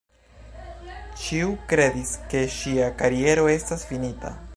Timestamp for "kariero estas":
3.03-3.85